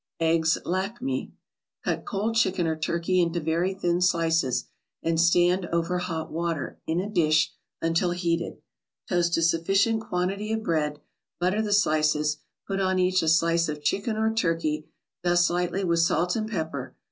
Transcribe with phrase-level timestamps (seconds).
[0.19, 1.31] EGGS LAKME
[1.83, 4.65] Cut cold chicken or turkey into very thin slices,
[5.03, 8.57] and stand over hot water, in a dish, until heated;
[9.07, 11.01] toast a sufficient quantity of bread,
[11.39, 14.87] butter the slices, put on each a slice of chicken or turkey,
[15.23, 16.95] dust lightly with salt and pepper.